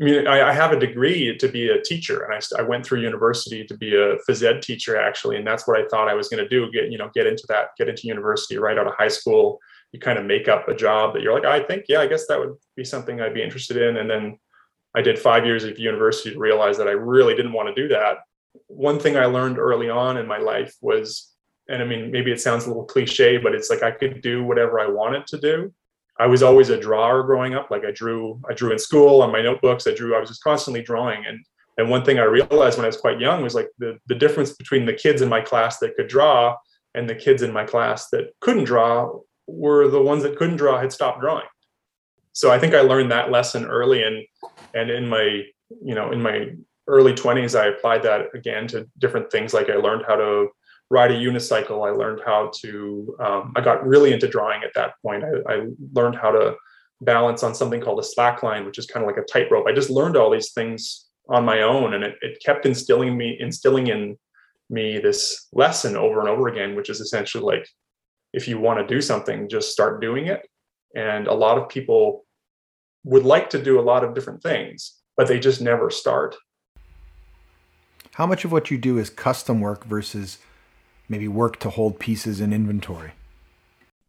I 0.00 0.04
mean, 0.04 0.26
I, 0.26 0.48
I, 0.48 0.52
have 0.52 0.72
a 0.72 0.78
degree 0.78 1.36
to 1.38 1.48
be 1.48 1.68
a 1.68 1.80
teacher, 1.80 2.24
and 2.24 2.34
I, 2.34 2.60
I, 2.60 2.62
went 2.62 2.84
through 2.84 3.00
university 3.00 3.64
to 3.64 3.76
be 3.76 3.94
a 3.94 4.16
phys 4.28 4.42
ed 4.42 4.60
teacher, 4.60 4.96
actually, 4.96 5.36
and 5.36 5.46
that's 5.46 5.68
what 5.68 5.78
I 5.78 5.86
thought 5.86 6.08
I 6.08 6.14
was 6.14 6.28
going 6.28 6.42
to 6.42 6.48
do. 6.48 6.70
Get 6.72 6.90
you 6.90 6.98
know, 6.98 7.10
get 7.14 7.26
into 7.26 7.44
that, 7.48 7.68
get 7.78 7.88
into 7.88 8.08
university 8.08 8.58
right 8.58 8.76
out 8.76 8.88
of 8.88 8.94
high 8.96 9.08
school. 9.08 9.60
You 9.92 10.00
kind 10.00 10.18
of 10.18 10.24
make 10.24 10.48
up 10.48 10.68
a 10.68 10.74
job 10.74 11.14
that 11.14 11.22
you're 11.22 11.34
like, 11.34 11.44
I 11.44 11.62
think, 11.64 11.84
yeah, 11.88 12.00
I 12.00 12.08
guess 12.08 12.26
that 12.26 12.40
would 12.40 12.54
be 12.76 12.84
something 12.84 13.20
I'd 13.20 13.34
be 13.34 13.42
interested 13.44 13.76
in. 13.76 13.98
And 13.98 14.10
then 14.10 14.38
I 14.96 15.02
did 15.02 15.16
five 15.16 15.46
years 15.46 15.62
of 15.62 15.78
university 15.78 16.32
to 16.32 16.38
realize 16.38 16.76
that 16.78 16.88
I 16.88 16.92
really 16.92 17.36
didn't 17.36 17.52
want 17.52 17.68
to 17.68 17.80
do 17.80 17.86
that. 17.88 18.18
One 18.66 18.98
thing 18.98 19.16
I 19.16 19.26
learned 19.26 19.58
early 19.58 19.90
on 19.90 20.16
in 20.16 20.26
my 20.26 20.38
life 20.38 20.74
was, 20.80 21.33
and 21.68 21.82
I 21.82 21.86
mean, 21.86 22.10
maybe 22.10 22.30
it 22.30 22.40
sounds 22.40 22.64
a 22.64 22.68
little 22.68 22.84
cliche, 22.84 23.38
but 23.38 23.54
it's 23.54 23.70
like 23.70 23.82
I 23.82 23.90
could 23.90 24.20
do 24.20 24.44
whatever 24.44 24.80
I 24.80 24.86
wanted 24.86 25.26
to 25.28 25.38
do 25.38 25.72
I 26.18 26.26
was 26.26 26.42
always 26.42 26.70
a 26.70 26.78
drawer 26.78 27.22
growing 27.24 27.54
up. 27.54 27.70
Like 27.70 27.84
I 27.84 27.90
drew, 27.90 28.40
I 28.48 28.54
drew 28.54 28.72
in 28.72 28.78
school 28.78 29.22
on 29.22 29.32
my 29.32 29.42
notebooks. 29.42 29.86
I 29.86 29.94
drew. 29.94 30.14
I 30.14 30.20
was 30.20 30.28
just 30.28 30.44
constantly 30.44 30.82
drawing. 30.82 31.26
And 31.26 31.44
and 31.76 31.90
one 31.90 32.04
thing 32.04 32.20
I 32.20 32.24
realized 32.24 32.78
when 32.78 32.84
I 32.84 32.88
was 32.88 32.96
quite 32.96 33.18
young 33.18 33.42
was 33.42 33.54
like 33.54 33.68
the 33.78 33.98
the 34.06 34.14
difference 34.14 34.52
between 34.52 34.86
the 34.86 34.92
kids 34.92 35.22
in 35.22 35.28
my 35.28 35.40
class 35.40 35.78
that 35.78 35.96
could 35.96 36.08
draw 36.08 36.56
and 36.94 37.10
the 37.10 37.14
kids 37.16 37.42
in 37.42 37.52
my 37.52 37.64
class 37.64 38.10
that 38.10 38.30
couldn't 38.40 38.64
draw 38.64 39.18
were 39.48 39.88
the 39.88 40.00
ones 40.00 40.22
that 40.22 40.36
couldn't 40.36 40.56
draw 40.56 40.80
had 40.80 40.92
stopped 40.92 41.20
drawing. 41.20 41.46
So 42.32 42.52
I 42.52 42.58
think 42.58 42.74
I 42.74 42.80
learned 42.80 43.10
that 43.10 43.32
lesson 43.32 43.64
early, 43.64 44.04
and 44.04 44.24
and 44.72 44.90
in 44.90 45.08
my 45.08 45.42
you 45.82 45.94
know 45.96 46.12
in 46.12 46.22
my 46.22 46.50
early 46.86 47.14
20s 47.14 47.58
i 47.58 47.68
applied 47.68 48.02
that 48.02 48.26
again 48.34 48.66
to 48.66 48.86
different 48.98 49.32
things 49.32 49.54
like 49.54 49.70
i 49.70 49.74
learned 49.74 50.04
how 50.06 50.14
to 50.14 50.48
ride 50.94 51.10
a 51.10 51.14
unicycle. 51.14 51.86
I 51.86 51.90
learned 51.90 52.20
how 52.24 52.52
to, 52.60 53.16
um, 53.18 53.52
I 53.56 53.60
got 53.60 53.84
really 53.84 54.12
into 54.12 54.28
drawing 54.28 54.62
at 54.62 54.74
that 54.76 54.92
point. 55.02 55.24
I, 55.24 55.52
I, 55.52 55.66
learned 55.92 56.14
how 56.14 56.30
to 56.30 56.54
balance 57.00 57.42
on 57.42 57.52
something 57.52 57.80
called 57.80 57.98
a 57.98 58.04
slack 58.04 58.44
line, 58.44 58.64
which 58.64 58.78
is 58.78 58.86
kind 58.86 59.04
of 59.04 59.08
like 59.08 59.22
a 59.22 59.26
tightrope. 59.26 59.66
I 59.66 59.72
just 59.72 59.90
learned 59.90 60.16
all 60.16 60.30
these 60.30 60.52
things 60.52 61.06
on 61.28 61.44
my 61.44 61.62
own 61.62 61.94
and 61.94 62.04
it, 62.04 62.14
it 62.22 62.40
kept 62.44 62.64
instilling 62.64 63.18
me, 63.18 63.36
instilling 63.40 63.88
in 63.88 64.16
me 64.70 64.98
this 64.98 65.48
lesson 65.52 65.96
over 65.96 66.20
and 66.20 66.28
over 66.28 66.46
again, 66.46 66.76
which 66.76 66.88
is 66.88 67.00
essentially 67.00 67.42
like, 67.42 67.66
if 68.32 68.46
you 68.46 68.60
want 68.60 68.78
to 68.78 68.94
do 68.94 69.00
something, 69.00 69.48
just 69.48 69.72
start 69.72 70.00
doing 70.00 70.28
it. 70.28 70.42
And 70.94 71.26
a 71.26 71.34
lot 71.34 71.58
of 71.58 71.68
people 71.68 72.24
would 73.02 73.24
like 73.24 73.50
to 73.50 73.62
do 73.62 73.80
a 73.80 73.88
lot 73.90 74.04
of 74.04 74.14
different 74.14 74.42
things, 74.42 74.94
but 75.16 75.26
they 75.26 75.40
just 75.40 75.60
never 75.60 75.90
start. 75.90 76.36
How 78.12 78.26
much 78.26 78.44
of 78.44 78.52
what 78.52 78.70
you 78.70 78.78
do 78.78 78.96
is 78.96 79.10
custom 79.10 79.60
work 79.60 79.84
versus 79.84 80.38
maybe 81.08 81.28
work 81.28 81.58
to 81.60 81.70
hold 81.70 81.98
pieces 81.98 82.40
in 82.40 82.52
inventory? 82.52 83.12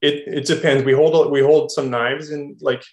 It, 0.02 0.24
it 0.28 0.46
depends. 0.46 0.84
We 0.84 0.94
hold 0.94 1.32
we 1.32 1.42
hold 1.42 1.72
some 1.72 1.90
knives 1.90 2.32
in 2.32 2.58
like 2.62 2.84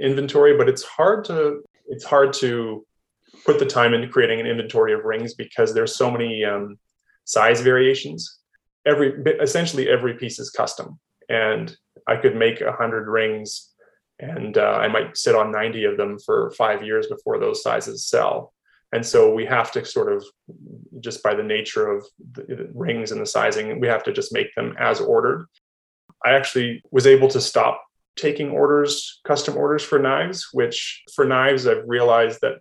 inventory, 0.00 0.56
but 0.56 0.68
it's 0.68 0.84
hard 0.84 1.24
to 1.26 1.62
it's 1.88 2.04
hard 2.04 2.32
to 2.34 2.86
put 3.44 3.58
the 3.58 3.66
time 3.66 3.94
into 3.94 4.08
creating 4.08 4.40
an 4.40 4.46
inventory 4.46 4.92
of 4.92 5.04
rings 5.04 5.34
because 5.34 5.74
there's 5.74 5.96
so 5.96 6.10
many 6.10 6.44
um, 6.44 6.78
size 7.24 7.60
variations. 7.60 8.38
Every 8.86 9.12
essentially 9.40 9.88
every 9.88 10.14
piece 10.14 10.38
is 10.38 10.50
custom, 10.50 10.98
and 11.28 11.74
I 12.06 12.16
could 12.16 12.36
make 12.36 12.60
a 12.60 12.72
hundred 12.72 13.08
rings, 13.08 13.70
and 14.18 14.56
uh, 14.56 14.78
I 14.80 14.88
might 14.88 15.16
sit 15.16 15.34
on 15.34 15.50
ninety 15.50 15.84
of 15.84 15.96
them 15.96 16.18
for 16.24 16.52
five 16.52 16.84
years 16.84 17.06
before 17.08 17.38
those 17.38 17.62
sizes 17.62 18.06
sell 18.06 18.52
and 18.92 19.04
so 19.06 19.32
we 19.32 19.46
have 19.46 19.70
to 19.72 19.84
sort 19.84 20.12
of 20.12 20.24
just 21.00 21.22
by 21.22 21.34
the 21.34 21.42
nature 21.42 21.90
of 21.90 22.04
the 22.32 22.68
rings 22.74 23.12
and 23.12 23.20
the 23.20 23.26
sizing 23.26 23.80
we 23.80 23.86
have 23.86 24.02
to 24.04 24.12
just 24.12 24.32
make 24.32 24.54
them 24.54 24.74
as 24.78 25.00
ordered. 25.00 25.46
I 26.24 26.32
actually 26.32 26.82
was 26.90 27.06
able 27.06 27.28
to 27.28 27.40
stop 27.40 27.82
taking 28.16 28.50
orders 28.50 29.20
custom 29.26 29.56
orders 29.56 29.82
for 29.82 29.98
knives 29.98 30.48
which 30.52 31.02
for 31.14 31.24
knives 31.24 31.66
i've 31.66 31.84
realized 31.86 32.40
that 32.42 32.54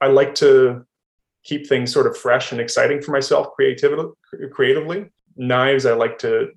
i 0.00 0.08
like 0.08 0.34
to 0.34 0.84
keep 1.44 1.66
things 1.66 1.92
sort 1.92 2.06
of 2.06 2.16
fresh 2.16 2.52
and 2.52 2.60
exciting 2.60 3.00
for 3.00 3.12
myself 3.12 3.48
creatively 3.54 4.10
creatively. 4.52 5.06
Knives 5.36 5.86
i 5.86 5.92
like 5.92 6.18
to 6.18 6.48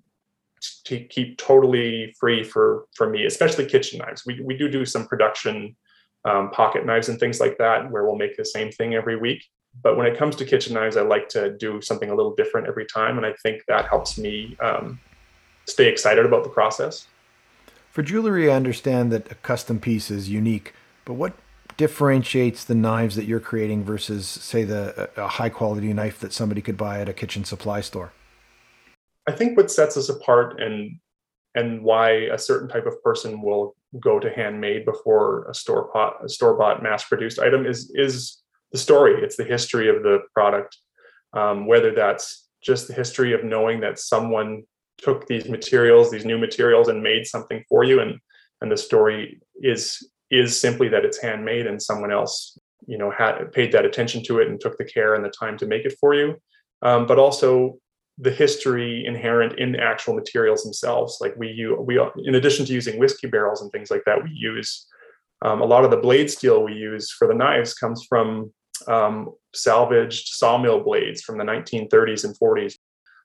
to 0.86 1.00
keep 1.00 1.38
totally 1.38 2.14
free 2.20 2.44
for 2.44 2.86
for 2.96 3.10
me 3.10 3.26
especially 3.26 3.66
kitchen 3.66 4.00
knives. 4.00 4.24
We, 4.26 4.42
we 4.42 4.58
do 4.58 4.68
do 4.70 4.86
some 4.86 5.06
production 5.08 5.76
um, 6.25 6.52
pocket 6.52 6.86
knives 6.86 7.10
and 7.10 7.19
things 7.19 7.40
like 7.40 7.58
that, 7.58 7.90
where 7.92 8.04
we'll 8.04 8.16
make 8.16 8.38
the 8.38 8.46
same 8.46 8.72
thing 8.72 8.96
every 8.96 9.16
week. 9.16 9.44
But 9.84 9.98
when 9.98 10.08
it 10.08 10.18
comes 10.18 10.36
to 10.38 10.46
kitchen 10.46 10.74
knives, 10.74 10.98
I 10.98 11.02
like 11.02 11.30
to 11.30 11.56
do 11.58 11.81
something 11.81 12.10
a 12.10 12.16
little 12.16 12.36
different 12.36 12.68
every 12.68 12.86
time. 12.86 13.18
And 13.18 13.25
I 13.25 13.34
think 13.44 13.62
that 13.68 13.88
helps 13.88 14.18
me 14.18 14.58
um, 14.60 15.00
stay 15.66 15.88
excited 15.88 16.25
about 16.25 16.44
the 16.44 16.50
process. 16.50 17.08
For 17.92 18.02
jewelry, 18.02 18.52
I 18.52 18.56
understand 18.56 19.12
that 19.12 19.31
a 19.31 19.36
custom 19.36 19.80
piece 19.80 20.12
is 20.12 20.30
unique, 20.30 20.74
but 21.06 21.14
what 21.14 21.34
differentiates 21.78 22.63
the 22.63 22.75
knives 22.75 23.16
that 23.16 23.25
you're 23.25 23.40
creating 23.40 23.84
versus, 23.84 24.28
say, 24.28 24.63
the 24.63 25.10
a 25.16 25.28
high 25.28 25.50
quality 25.50 25.94
knife 25.94 26.20
that 26.20 26.34
somebody 26.34 26.62
could 26.62 26.78
buy 26.78 27.00
at 27.02 27.10
a 27.10 27.13
kitchen 27.13 27.44
supply 27.44 27.81
store? 27.81 28.12
I 29.28 29.31
think 29.31 29.58
what 29.58 29.72
sets 29.72 29.98
us 29.98 30.10
apart 30.10 30.62
and 30.62 31.00
and 31.56 31.84
why 31.84 32.12
a 32.12 32.38
certain 32.38 32.68
type 32.70 32.86
of 32.86 33.02
person 33.04 33.42
will 33.42 33.75
go 34.00 34.20
to 34.20 34.30
handmade 34.30 34.86
before 34.86 35.48
a 35.50 35.54
store 35.54 35.92
pot 35.92 36.18
a 36.24 36.30
store 36.30 36.58
bought 36.58 36.84
mass 36.84 37.04
produced 37.06 37.40
item 37.40 37.66
is 37.66 37.92
is 37.96 38.42
the 38.72 38.78
story. 38.78 39.22
It's 39.24 39.38
the 39.38 39.44
history 39.44 39.90
of 39.90 40.04
the 40.04 40.20
product. 40.34 40.78
Um, 41.34 41.68
whether 41.68 41.94
that's 41.94 42.48
just 42.64 42.88
the 42.88 42.94
history 42.94 43.34
of 43.34 43.44
knowing 43.44 43.82
that 43.82 44.00
someone 44.00 44.64
took 44.98 45.28
these 45.28 45.48
materials 45.48 46.10
these 46.10 46.26
new 46.26 46.38
materials 46.38 46.88
and 46.88 47.04
made 47.04 47.28
something 47.28 47.64
for 47.70 47.84
you 47.84 48.00
and 48.00 48.20
and 48.62 48.72
the 48.72 48.78
story 48.78 49.40
is 49.62 50.10
is 50.32 50.60
simply 50.60 50.88
that 50.90 51.06
it's 51.06 51.22
handmade 51.22 51.68
and 51.68 51.82
someone 51.82 52.12
else 52.12 52.58
you 52.88 52.98
know 52.98 53.12
had 53.12 53.52
paid 53.52 53.72
that 53.72 53.86
attention 53.86 54.24
to 54.24 54.40
it 54.40 54.48
and 54.48 54.60
took 54.60 54.78
the 54.78 54.86
care 54.86 55.14
and 55.14 55.24
the 55.24 55.30
time 55.30 55.58
to 55.58 55.68
make 55.68 55.86
it 55.86 55.96
for 56.00 56.16
you. 56.16 56.36
Um, 56.82 57.06
but 57.06 57.20
also 57.20 57.78
the 58.18 58.31
history 58.31 59.06
inherent 59.06 59.60
in 59.60 59.72
the 59.72 59.81
actual 59.81 60.16
materials 60.16 60.64
themselves. 60.64 61.19
Like 61.22 61.36
we 61.38 61.50
use, 61.50 61.78
we 61.80 62.00
in 62.25 62.36
addition 62.36 62.66
to 62.66 62.74
using 62.74 62.98
whiskey 62.98 63.28
barrels 63.28 63.62
and 63.62 63.72
things 63.72 63.92
like 63.92 64.04
that, 64.06 64.24
we 64.24 64.31
use 64.31 64.88
um, 65.44 65.62
a 65.62 65.66
lot 65.66 65.86
of 65.86 65.92
the 65.92 65.98
blade 65.98 66.31
steel 66.31 66.63
we 66.63 66.74
use 66.74 67.12
for 67.12 67.27
the 67.27 67.36
knives 67.36 67.75
comes 67.75 68.06
from 68.10 68.51
um, 68.88 69.34
salvaged 69.53 70.30
sawmill 70.30 70.84
blades 70.84 71.22
from 71.22 71.38
the 71.38 71.44
1930s 71.44 72.25
and 72.25 72.38
40s. 72.39 72.75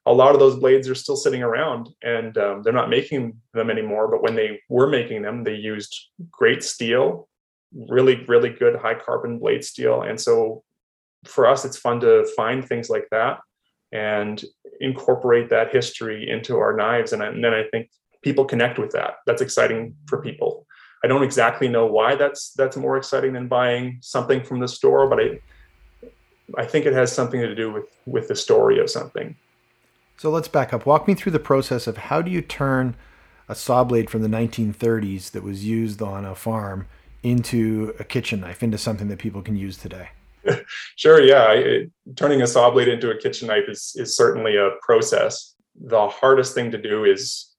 A 0.05 0.13
lot 0.13 0.33
of 0.33 0.39
those 0.39 0.57
blades 0.57 0.89
are 0.89 0.95
still 0.95 1.15
sitting 1.15 1.41
around, 1.41 1.89
and 2.03 2.37
um, 2.37 2.61
they're 2.61 2.73
not 2.73 2.89
making 2.89 3.37
them 3.53 3.69
anymore. 3.69 4.09
But 4.09 4.21
when 4.21 4.35
they 4.35 4.59
were 4.69 4.87
making 4.87 5.21
them, 5.21 5.43
they 5.43 5.55
used 5.55 6.09
great 6.29 6.61
steel, 6.61 7.29
really, 7.73 8.25
really 8.27 8.49
good 8.49 8.75
high 8.75 8.95
carbon 8.95 9.39
blade 9.39 9.63
steel. 9.63 10.01
And 10.01 10.19
so, 10.19 10.63
for 11.25 11.47
us, 11.47 11.63
it's 11.63 11.77
fun 11.77 12.01
to 12.01 12.27
find 12.35 12.67
things 12.67 12.89
like 12.89 13.07
that 13.11 13.39
and 13.93 14.43
incorporate 14.81 15.49
that 15.51 15.71
history 15.71 16.29
into 16.29 16.57
our 16.57 16.75
knives. 16.75 17.13
And, 17.13 17.21
and 17.21 17.43
then 17.43 17.53
I 17.53 17.63
think 17.71 17.89
people 18.23 18.43
connect 18.43 18.79
with 18.79 18.91
that. 18.91 19.17
That's 19.25 19.41
exciting 19.41 19.95
for 20.07 20.21
people. 20.21 20.65
I 21.03 21.07
don't 21.07 21.23
exactly 21.23 21.67
know 21.67 21.85
why 21.85 22.15
that's 22.15 22.53
that's 22.53 22.77
more 22.77 22.97
exciting 22.97 23.33
than 23.33 23.47
buying 23.47 23.99
something 24.01 24.43
from 24.43 24.59
the 24.59 24.67
store, 24.67 25.07
but 25.07 25.19
I 25.19 25.39
I 26.57 26.65
think 26.65 26.85
it 26.85 26.93
has 26.93 27.11
something 27.11 27.41
to 27.41 27.53
do 27.53 27.71
with 27.71 27.85
with 28.05 28.27
the 28.29 28.35
story 28.35 28.79
of 28.79 28.89
something. 28.89 29.35
So 30.17 30.29
let's 30.29 30.47
back 30.47 30.73
up. 30.73 30.85
Walk 30.85 31.07
me 31.07 31.13
through 31.13 31.33
the 31.33 31.39
process 31.39 31.87
of 31.87 31.97
how 31.97 32.21
do 32.21 32.31
you 32.31 32.41
turn 32.41 32.95
a 33.49 33.55
saw 33.55 33.83
blade 33.83 34.09
from 34.09 34.21
the 34.21 34.29
1930s 34.29 35.31
that 35.31 35.43
was 35.43 35.65
used 35.65 36.01
on 36.01 36.23
a 36.23 36.35
farm 36.35 36.87
into 37.21 37.93
a 37.99 38.03
kitchen 38.03 38.39
knife, 38.39 38.63
into 38.63 38.77
something 38.77 39.09
that 39.09 39.19
people 39.19 39.41
can 39.41 39.57
use 39.57 39.75
today? 39.75 40.09
sure. 40.95 41.21
Yeah. 41.21 41.51
It, 41.51 41.91
turning 42.15 42.41
a 42.41 42.47
saw 42.47 42.69
blade 42.71 42.87
into 42.87 43.11
a 43.11 43.17
kitchen 43.17 43.47
knife 43.47 43.67
is, 43.67 43.93
is 43.95 44.15
certainly 44.15 44.57
a 44.57 44.71
process. 44.81 45.55
The 45.79 46.07
hardest 46.07 46.53
thing 46.53 46.71
to 46.71 46.77
do 46.77 47.05
is 47.05 47.49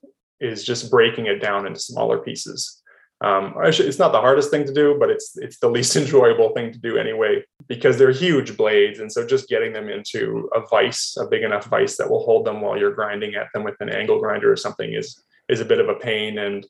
is 0.40 0.64
just 0.64 0.90
breaking 0.90 1.26
it 1.26 1.40
down 1.40 1.66
into 1.66 1.80
smaller 1.80 2.18
pieces. 2.18 2.82
Um, 3.24 3.54
actually, 3.64 3.88
it's 3.88 3.98
not 3.98 4.12
the 4.12 4.20
hardest 4.20 4.50
thing 4.50 4.66
to 4.66 4.74
do, 4.74 4.96
but 4.98 5.08
it's 5.08 5.36
it's 5.36 5.58
the 5.58 5.70
least 5.70 5.96
enjoyable 6.02 6.50
thing 6.50 6.72
to 6.72 6.78
do 6.78 6.96
anyway 6.96 7.42
because 7.68 7.96
they're 7.96 8.10
huge 8.10 8.56
blades, 8.56 8.98
and 9.00 9.10
so 9.10 9.26
just 9.26 9.48
getting 9.48 9.72
them 9.72 9.88
into 9.88 10.48
a 10.54 10.60
vise, 10.66 11.16
a 11.18 11.26
big 11.26 11.42
enough 11.42 11.66
vise 11.66 11.96
that 11.96 12.10
will 12.10 12.24
hold 12.24 12.44
them 12.44 12.60
while 12.60 12.78
you're 12.78 12.94
grinding 12.94 13.34
at 13.34 13.48
them 13.54 13.64
with 13.64 13.76
an 13.80 13.88
angle 13.88 14.20
grinder 14.20 14.52
or 14.52 14.56
something 14.56 14.92
is 14.92 15.22
is 15.48 15.60
a 15.60 15.64
bit 15.64 15.80
of 15.80 15.88
a 15.88 15.94
pain. 15.94 16.38
And 16.38 16.66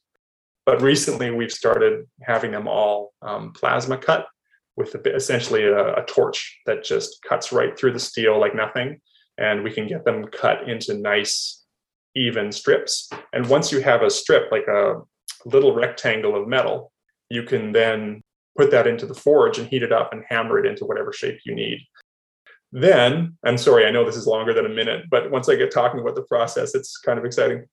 but 0.67 0.81
recently 0.81 1.31
we've 1.31 1.53
started 1.53 2.07
having 2.23 2.53
them 2.53 2.69
all 2.69 3.13
um, 3.23 3.53
plasma 3.53 3.99
cut, 3.99 4.27
with 4.77 4.95
a, 4.95 5.15
essentially 5.15 5.65
a, 5.65 5.95
a, 5.95 6.05
torch 6.07 6.59
that 6.67 6.85
just 6.85 7.23
cuts 7.29 7.53
right 7.53 7.79
through 7.79 7.93
the 7.93 8.01
steel 8.01 8.41
like 8.41 8.55
nothing. 8.55 9.01
And 9.39 9.63
we 9.63 9.73
can 9.73 9.87
get 9.87 10.05
them 10.05 10.27
cut 10.27 10.69
into 10.69 10.99
nice 10.99 11.65
even 12.17 12.53
strips. 12.53 13.09
And 13.33 13.49
once 13.49 13.73
you 13.73 13.81
have 13.81 14.03
a 14.03 14.11
strip, 14.11 14.51
like 14.51 14.67
a 14.69 15.03
little 15.45 15.75
rectangle 15.75 16.41
of 16.41 16.49
metal, 16.49 16.93
you 17.31 17.43
can 17.43 17.73
then 17.73 18.23
put 18.57 18.71
that 18.71 18.87
into 18.87 19.07
the 19.07 19.15
forge 19.15 19.59
and 19.59 19.69
heat 19.69 19.83
it 19.83 19.93
up 19.93 20.13
and 20.13 20.25
hammer 20.29 20.59
it 20.59 20.67
into 20.67 20.85
whatever 20.85 21.13
shape 21.13 21.41
you 21.45 21.55
need. 21.55 21.81
Then, 22.73 23.37
I'm 23.45 23.59
sorry, 23.59 23.87
I 23.87 23.91
know 23.91 24.05
this 24.05 24.17
is 24.17 24.27
longer 24.27 24.53
than 24.53 24.67
a 24.67 24.71
minute, 24.71 25.07
but 25.11 25.31
once 25.31 25.49
I 25.49 25.55
get 25.55 25.73
talking 25.73 26.01
about 26.01 26.17
the 26.17 26.23
process, 26.23 26.75
it's 26.75 26.99
kind 26.99 27.19
of 27.19 27.25
exciting. 27.25 27.67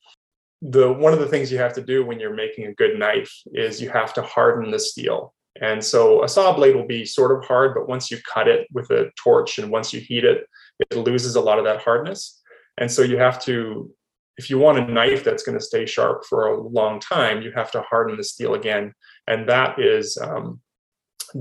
The 0.62 0.91
one 0.93 1.12
of 1.12 1.20
the 1.20 1.27
things 1.27 1.51
you 1.51 1.58
have 1.58 1.74
to 1.74 1.81
do 1.81 2.05
when 2.05 2.20
you're 2.20 2.36
making 2.36 2.67
a 2.67 2.74
good 2.74 3.00
knife 3.00 3.34
is 3.48 3.81
you 3.81 3.89
have 3.89 4.13
to 4.13 4.22
harden 4.22 4.70
the 4.70 4.77
steel. 4.77 5.34
And 5.60 5.84
so 5.84 6.24
a 6.24 6.29
saw 6.29 6.53
blade 6.53 6.75
will 6.75 6.88
be 6.88 7.05
sort 7.05 7.38
of 7.38 7.46
hard, 7.46 7.74
but 7.74 7.88
once 7.88 8.10
you 8.10 8.17
cut 8.31 8.48
it 8.48 8.67
with 8.72 8.89
a 8.89 9.12
torch 9.22 9.60
and 9.60 9.72
once 9.72 9.91
you 9.91 10.00
heat 10.00 10.24
it, 10.24 10.46
it 10.79 10.96
loses 10.96 11.36
a 11.36 11.41
lot 11.41 11.60
of 11.60 11.65
that 11.65 11.81
hardness. 11.81 12.41
And 12.77 12.89
so 12.89 13.01
you 13.01 13.17
have 13.17 13.43
to, 13.43 13.91
if 14.38 14.50
you 14.50 14.58
want 14.58 14.79
a 14.79 14.91
knife 14.91 15.24
that's 15.24 15.43
going 15.43 15.58
to 15.58 15.63
stay 15.63 15.86
sharp 15.86 16.24
for 16.25 16.48
a 16.48 16.62
long 16.62 17.00
time, 17.00 17.41
you 17.41 17.51
have 17.51 17.70
to 17.72 17.81
harden 17.81 18.15
the 18.15 18.24
steel 18.24 18.53
again. 18.53 18.93
And 19.27 19.48
that 19.50 19.77
is 19.77 20.17
um, 20.17 20.62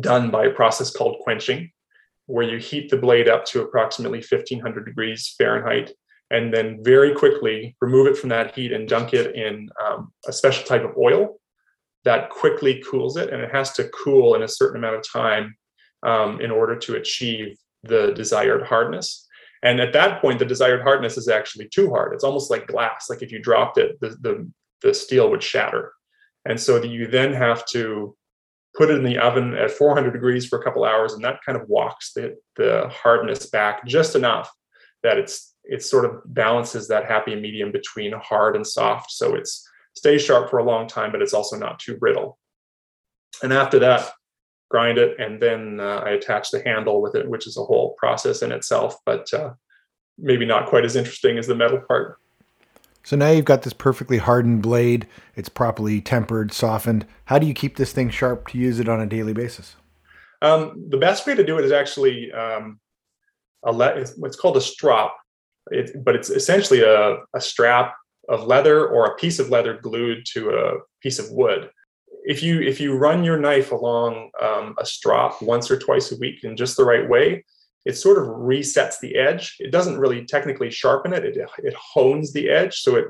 done 0.01 0.31
by 0.31 0.47
a 0.47 0.51
process 0.51 0.91
called 0.91 1.19
quenching 1.23 1.71
where 2.27 2.49
you 2.49 2.59
heat 2.59 2.91
the 2.91 2.97
blade 2.97 3.29
up 3.29 3.45
to 3.45 3.63
approximately 3.63 4.19
1500 4.19 4.85
degrees 4.85 5.35
Fahrenheit 5.37 5.93
and 6.31 6.55
then 6.55 6.79
very 6.83 7.13
quickly 7.13 7.77
remove 7.81 8.07
it 8.07 8.17
from 8.17 8.29
that 8.29 8.55
heat 8.55 8.73
and 8.73 8.89
dunk 8.89 9.13
it 9.13 9.35
in 9.35 9.69
um, 9.85 10.13
a 10.29 10.33
special 10.33 10.65
type 10.65 10.85
of 10.85 10.97
oil 10.97 11.40
that 12.05 12.31
quickly 12.31 12.83
cools 12.89 13.17
it. 13.17 13.33
And 13.33 13.43
it 13.43 13.51
has 13.53 13.73
to 13.73 13.89
cool 13.89 14.35
in 14.35 14.43
a 14.43 14.49
certain 14.49 14.79
amount 14.79 14.97
of 14.97 15.05
time 15.11 15.55
um, 16.03 16.41
in 16.41 16.51
order 16.51 16.77
to 16.77 16.97
achieve 16.97 17.57
the 17.83 18.13
desired 18.13 18.67
hardness. 18.67 19.27
And 19.63 19.81
at 19.81 19.93
that 19.93 20.23
point, 20.23 20.39
the 20.39 20.47
desired 20.47 20.83
hardness 20.83 21.19
is 21.19 21.29
actually 21.29 21.69
too 21.69 21.91
hard. 21.91 22.15
It's 22.15 22.25
almost 22.25 22.51
like 22.51 22.67
glass. 22.67 23.09
Like 23.11 23.23
if 23.23 23.31
you 23.31 23.43
dropped 23.43 23.77
it, 23.79 24.01
the, 24.01 24.11
the, 24.21 24.51
the 24.83 24.95
steel 24.95 25.31
would 25.31 25.43
shatter. 25.43 25.93
And 26.47 26.59
so 26.59 26.83
you 26.83 27.07
then 27.07 27.35
have 27.35 27.67
to 27.67 28.17
put 28.75 28.91
it 28.91 28.97
in 28.97 29.05
the 29.05 29.19
oven 29.19 29.55
at 29.55 29.71
400 29.71 30.13
degrees 30.13 30.47
for 30.47 30.59
a 30.59 30.65
couple 30.65 30.85
hours, 30.85 31.13
and 31.13 31.25
that 31.25 31.41
kind 31.45 31.61
of 31.61 31.69
walks 31.69 32.13
the, 32.15 32.37
the 32.57 32.89
hardness 32.91 33.47
back 33.47 33.85
just 33.87 34.15
enough 34.15 34.51
that 35.03 35.19
it's 35.19 35.55
it 35.65 35.83
sort 35.83 36.05
of 36.05 36.23
balances 36.27 36.89
that 36.89 37.07
happy 37.07 37.35
medium 37.35 37.71
between 37.71 38.13
hard 38.13 38.57
and 38.57 38.67
soft. 38.67 39.11
So 39.11 39.35
it's 39.35 39.69
stays 40.01 40.25
sharp 40.25 40.49
for 40.49 40.59
a 40.59 40.65
long 40.65 40.89
time, 40.89 41.13
but 41.13 41.21
it's 41.21 41.35
also 41.35 41.59
not 41.59 41.79
too 41.79 41.95
brittle. 41.95 42.39
And 43.43 43.53
after 43.53 43.79
that, 43.81 44.11
grind 44.71 44.97
it, 44.97 45.21
and 45.21 45.43
then 45.43 45.79
uh, 45.79 46.03
I 46.07 46.13
attach 46.13 46.51
the 46.51 46.63
handle 46.63 47.03
with 47.03 47.15
it, 47.15 47.29
which 47.29 47.47
is 47.47 47.59
a 47.59 47.63
whole 47.63 47.95
process 47.99 48.41
in 48.41 48.51
itself, 48.51 48.97
but 49.05 49.31
uh, 49.35 49.51
maybe 50.17 50.47
not 50.47 50.69
quite 50.71 50.87
as 50.87 50.97
interesting 50.97 51.37
as 51.37 51.47
the 51.47 51.55
metal 51.55 51.83
part. 51.87 52.19
So 53.05 53.15
now 53.15 53.29
you've 53.31 53.45
got 53.45 53.61
this 53.61 53.75
perfectly 53.75 54.17
hardened 54.17 54.63
blade. 54.63 55.07
It's 55.37 55.51
properly 55.51 56.01
tempered, 56.01 56.51
softened. 56.51 57.05
How 57.27 57.39
do 57.39 57.47
you 57.47 57.53
keep 57.53 57.77
this 57.77 57.93
thing 57.93 58.09
sharp 58.09 58.49
to 58.49 58.59
use 58.59 58.81
it 58.81 58.89
on 58.89 59.03
a 59.03 59.07
daily 59.07 59.35
basis? 59.35 59.77
Um, 60.41 60.87
the 60.89 60.97
best 60.97 61.27
way 61.27 61.35
to 61.35 61.45
do 61.45 61.59
it 61.59 61.65
is 61.67 61.73
actually 61.73 62.33
um, 62.33 62.81
a 63.65 63.73
le- 63.73 63.97
it's 63.97 64.17
what's 64.17 64.37
called 64.37 64.57
a 64.57 64.63
strop, 64.63 65.15
it, 65.71 66.03
but 66.03 66.17
it's 66.17 66.31
essentially 66.31 66.81
a, 66.81 67.19
a 67.35 67.41
strap 67.41 67.95
of 68.29 68.47
leather 68.47 68.87
or 68.87 69.07
a 69.07 69.17
piece 69.17 69.39
of 69.39 69.51
leather 69.51 69.79
glued 69.81 70.25
to 70.33 70.51
a 70.51 70.79
piece 71.03 71.19
of 71.19 71.31
wood. 71.31 71.71
If 72.25 72.43
you 72.43 72.61
if 72.61 72.81
you 72.81 72.95
run 72.95 73.25
your 73.25 73.39
knife 73.39 73.73
along 73.73 74.31
um, 74.41 74.75
a 74.79 74.87
strop 74.87 75.41
once 75.43 75.71
or 75.71 75.79
twice 75.79 76.13
a 76.13 76.17
week 76.17 76.45
in 76.45 76.57
just 76.57 76.77
the 76.77 76.85
right 76.85 77.09
way, 77.09 77.45
it 77.87 77.97
sort 77.97 78.19
of 78.19 78.25
resets 78.25 79.01
the 79.01 79.17
edge. 79.17 79.57
It 79.59 79.73
doesn't 79.73 79.99
really 79.99 80.25
technically 80.27 80.71
sharpen 80.71 81.13
it. 81.13 81.25
It, 81.25 81.39
it 81.59 81.75
hones 81.75 82.33
the 82.33 82.51
edge. 82.51 82.81
So 82.81 82.97
it, 82.97 83.07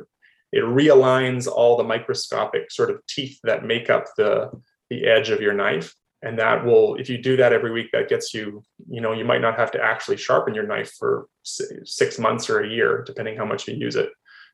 it 0.53 0.65
realigns 0.65 1.49
all 1.49 1.77
the 1.77 1.85
microscopic 1.85 2.71
sort 2.71 2.91
of 2.91 3.05
teeth 3.09 3.39
that 3.45 3.65
make 3.65 3.91
up 3.91 4.05
the, 4.17 4.51
the 4.89 5.07
edge 5.07 5.31
of 5.31 5.41
your 5.41 5.55
knife. 5.55 5.95
And 6.23 6.39
that 6.39 6.65
will, 6.65 6.97
if 6.97 7.09
you 7.09 7.19
do 7.19 7.37
that 7.39 7.53
every 7.53 7.73
week, 7.73 7.91
that 7.93 8.09
gets 8.09 8.35
you, 8.35 8.63
you 8.89 9.01
know, 9.01 9.13
you 9.13 9.25
might 9.25 9.41
not 9.41 9.57
have 9.57 9.71
to 9.73 9.83
actually 9.83 10.19
sharpen 10.19 10.55
your 10.55 10.67
knife 10.67 10.93
for 10.99 11.27
six 11.43 12.19
months 12.19 12.51
or 12.51 12.61
a 12.61 12.69
year, 12.69 13.03
depending 13.07 13.37
how 13.37 13.47
much 13.47 13.67
you 13.67 13.75
use 13.75 13.97
it. 13.97 14.11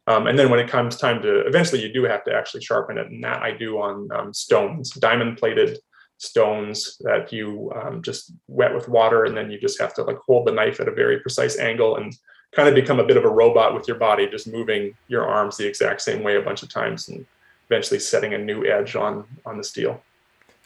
Um, 0.09 0.27
and 0.29 0.39
then 0.39 0.51
when 0.51 0.61
it 0.61 0.69
comes 0.69 0.97
time 0.97 1.21
to, 1.23 1.41
eventually 1.47 1.83
you 1.83 1.93
do 1.93 2.05
have 2.05 2.25
to 2.25 2.35
actually 2.35 2.63
sharpen 2.63 2.97
it. 2.97 3.09
And 3.09 3.25
that 3.25 3.43
I 3.43 3.51
do 3.51 3.79
on 3.81 4.09
um, 4.13 4.33
stones, 4.33 4.91
diamond 4.91 5.37
plated 5.37 5.79
stones 6.19 6.97
that 7.01 7.33
you 7.33 7.71
um, 7.75 8.03
just 8.03 8.33
wet 8.49 8.75
with 8.75 8.89
water 8.89 9.25
and 9.25 9.37
then 9.37 9.51
you 9.51 9.61
just 9.61 9.81
have 9.81 9.93
to 9.95 10.03
like 10.03 10.17
hold 10.27 10.47
the 10.47 10.53
knife 10.53 10.81
at 10.81 10.89
a 10.89 10.93
very 10.93 11.21
precise 11.21 11.59
angle 11.59 11.97
and 11.97 12.17
kind 12.53 12.69
of 12.69 12.75
become 12.75 12.99
a 12.99 13.05
bit 13.05 13.17
of 13.17 13.25
a 13.25 13.29
robot 13.29 13.75
with 13.75 13.87
your 13.87 13.99
body 13.99 14.27
just 14.27 14.47
moving 14.47 14.95
your 15.09 15.27
arms 15.27 15.57
the 15.57 15.67
exact 15.67 16.01
same 16.01 16.23
way 16.23 16.37
a 16.37 16.41
bunch 16.41 16.63
of 16.63 16.71
times 16.71 17.09
and 17.09 17.27
eventually 17.69 18.01
setting 18.01 18.33
a 18.33 18.39
new 18.39 18.65
edge 18.65 18.97
on 18.97 19.25
on 19.45 19.59
the 19.59 19.65
steel 19.65 20.01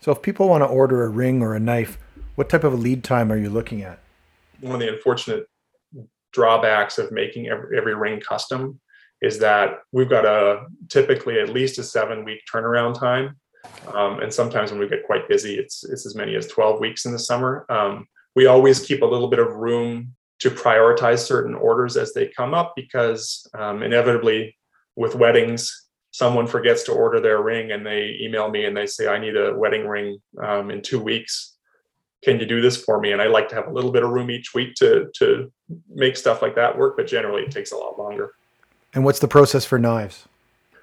so 0.00 0.12
if 0.12 0.22
people 0.22 0.48
want 0.48 0.62
to 0.62 0.68
order 0.68 1.02
a 1.02 1.08
ring 1.08 1.42
or 1.42 1.54
a 1.54 1.60
knife 1.60 1.98
what 2.36 2.48
type 2.48 2.62
of 2.62 2.72
a 2.72 2.76
lead 2.76 3.02
time 3.02 3.32
are 3.32 3.36
you 3.36 3.50
looking 3.50 3.82
at 3.82 3.98
one 4.60 4.74
of 4.74 4.80
the 4.80 4.88
unfortunate 4.88 5.48
drawbacks 6.32 6.96
of 6.96 7.10
making 7.10 7.48
every, 7.48 7.76
every 7.76 7.94
ring 7.94 8.20
custom 8.20 8.78
is 9.22 9.38
that 9.38 9.80
we've 9.92 10.08
got 10.08 10.24
a 10.24 10.66
typically 10.88 11.38
at 11.40 11.50
least 11.50 11.78
a 11.78 11.82
seven 11.82 12.24
week 12.24 12.40
turnaround 12.52 12.98
time 12.98 13.36
um, 13.94 14.20
and 14.20 14.32
sometimes 14.32 14.70
when 14.70 14.80
we 14.80 14.88
get 14.88 15.06
quite 15.06 15.28
busy, 15.28 15.54
it's, 15.54 15.84
it's 15.84 16.06
as 16.06 16.14
many 16.14 16.34
as 16.34 16.46
12 16.46 16.80
weeks 16.80 17.04
in 17.04 17.12
the 17.12 17.18
summer. 17.18 17.66
Um, 17.68 18.06
we 18.34 18.46
always 18.46 18.80
keep 18.80 19.02
a 19.02 19.06
little 19.06 19.28
bit 19.28 19.38
of 19.38 19.54
room 19.54 20.14
to 20.40 20.50
prioritize 20.50 21.18
certain 21.18 21.54
orders 21.54 21.96
as 21.96 22.12
they 22.12 22.28
come 22.28 22.54
up 22.54 22.72
because 22.76 23.46
um, 23.58 23.82
inevitably 23.82 24.56
with 24.96 25.14
weddings, 25.14 25.88
someone 26.12 26.46
forgets 26.46 26.82
to 26.84 26.92
order 26.92 27.20
their 27.20 27.42
ring 27.42 27.72
and 27.72 27.84
they 27.84 28.16
email 28.20 28.48
me 28.48 28.64
and 28.64 28.76
they 28.76 28.86
say, 28.86 29.08
I 29.08 29.18
need 29.18 29.36
a 29.36 29.54
wedding 29.54 29.86
ring 29.86 30.18
um, 30.42 30.70
in 30.70 30.82
two 30.82 31.00
weeks. 31.00 31.56
Can 32.24 32.38
you 32.38 32.46
do 32.46 32.60
this 32.60 32.82
for 32.82 33.00
me? 33.00 33.12
And 33.12 33.22
I 33.22 33.26
like 33.26 33.48
to 33.48 33.54
have 33.54 33.68
a 33.68 33.72
little 33.72 33.92
bit 33.92 34.02
of 34.02 34.10
room 34.10 34.30
each 34.30 34.54
week 34.54 34.74
to, 34.76 35.10
to 35.16 35.52
make 35.88 36.16
stuff 36.16 36.42
like 36.42 36.54
that 36.56 36.76
work, 36.76 36.96
but 36.96 37.06
generally 37.06 37.42
it 37.42 37.50
takes 37.50 37.72
a 37.72 37.76
lot 37.76 37.98
longer. 37.98 38.32
And 38.94 39.04
what's 39.04 39.20
the 39.20 39.28
process 39.28 39.64
for 39.64 39.78
knives? 39.78 40.26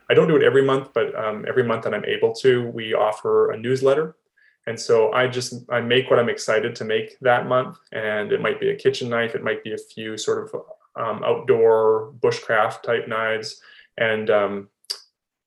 I 0.09 0.13
don't 0.13 0.27
do 0.27 0.37
it 0.37 0.43
every 0.43 0.63
month, 0.63 0.89
but 0.93 1.13
um, 1.15 1.45
every 1.47 1.63
month 1.63 1.83
that 1.83 1.93
I'm 1.93 2.05
able 2.05 2.33
to, 2.35 2.69
we 2.69 2.93
offer 2.93 3.51
a 3.51 3.57
newsletter. 3.57 4.15
And 4.65 4.79
so 4.79 5.11
I 5.13 5.27
just 5.27 5.63
I 5.69 5.79
make 5.81 6.09
what 6.09 6.19
I'm 6.19 6.29
excited 6.29 6.75
to 6.75 6.85
make 6.85 7.17
that 7.19 7.47
month, 7.47 7.77
and 7.93 8.33
it 8.33 8.41
might 8.41 8.59
be 8.59 8.69
a 8.69 8.75
kitchen 8.75 9.09
knife, 9.09 9.33
it 9.33 9.43
might 9.43 9.63
be 9.63 9.73
a 9.73 9.77
few 9.77 10.17
sort 10.17 10.43
of 10.43 10.61
um, 10.97 11.23
outdoor 11.23 12.13
bushcraft 12.19 12.83
type 12.83 13.07
knives, 13.07 13.61
and 13.97 14.29
um, 14.29 14.67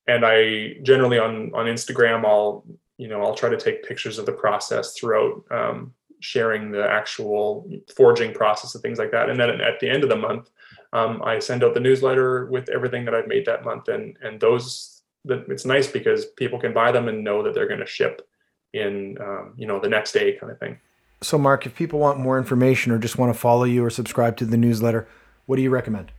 and 0.07 0.25
I 0.25 0.77
generally 0.83 1.19
on 1.19 1.53
on 1.55 1.67
Instagram 1.67 2.25
I'll 2.25 2.65
you 2.97 3.09
know 3.09 3.21
I'll 3.23 3.35
try 3.35 3.51
to 3.51 3.59
take 3.59 3.85
pictures 3.85 4.19
of 4.19 4.25
the 4.25 4.33
process 4.33 4.95
throughout 4.95 5.45
um, 5.51 5.93
sharing 6.21 6.71
the 6.71 6.89
actual 6.89 7.71
forging 7.95 8.33
process 8.33 8.75
and 8.75 8.81
things 8.83 8.99
like 8.99 9.11
that. 9.11 9.29
And 9.29 9.39
then 9.39 9.61
at 9.61 9.81
the 9.81 9.91
end 9.91 10.03
of 10.03 10.09
the 10.09 10.17
month, 10.17 10.49
um, 10.93 11.23
I 11.25 11.39
send 11.39 11.63
out 11.63 11.75
the 11.75 11.81
newsletter 11.81 12.47
with 12.47 12.69
everything 12.69 13.05
that 13.05 13.15
I've 13.15 13.29
made 13.29 13.47
that 13.47 13.65
month, 13.65 13.89
and 13.89 14.17
and 14.23 14.41
those 14.41 15.03
that 15.25 15.45
it's 15.49 15.65
nice 15.65 15.87
because 15.87 16.27
people 16.37 16.59
can 16.59 16.73
buy 16.73 16.93
them 16.93 17.09
and 17.09 17.23
know 17.23 17.43
that 17.43 17.55
they're 17.55 17.69
going 17.69 17.81
to 17.81 17.87
ship 17.87 18.27
in 18.73 19.17
um, 19.21 19.55
you 19.57 19.67
know 19.67 19.79
the 19.79 19.89
next 19.89 20.13
day 20.13 20.37
kind 20.37 20.53
of 20.53 20.59
thing. 20.59 20.79
So, 21.23 21.37
Mark, 21.37 21.67
if 21.67 21.75
people 21.75 21.99
want 21.99 22.19
more 22.19 22.39
information 22.39 22.93
or 22.93 22.99
just 22.99 23.19
want 23.19 23.33
to 23.33 23.39
follow 23.39 23.65
you 23.65 23.85
or 23.85 23.91
subscribe 23.91 24.37
to 24.39 24.47
the 24.47 24.57
newsletter, 24.57 25.07
what 25.47 25.57
do 25.57 25.63
you 25.63 25.71
recommend? 25.71 26.13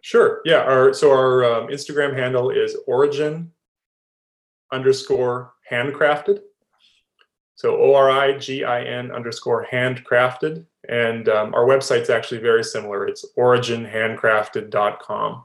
Sure. 0.00 0.40
Yeah. 0.44 0.60
Our 0.60 0.92
so 0.94 1.10
our 1.10 1.44
um, 1.44 1.68
Instagram 1.68 2.16
handle 2.16 2.50
is 2.50 2.76
origin 2.86 3.52
underscore 4.72 5.52
handcrafted. 5.70 6.40
So 7.56 7.76
O 7.76 7.94
R 7.94 8.10
I 8.10 8.38
G 8.38 8.64
I 8.64 8.84
N 8.84 9.10
underscore 9.10 9.66
handcrafted. 9.70 10.64
And 10.88 11.28
um, 11.28 11.54
our 11.54 11.64
website's 11.64 12.10
actually 12.10 12.40
very 12.40 12.64
similar. 12.64 13.06
It's 13.06 13.24
originhandcrafted.com. 13.36 15.44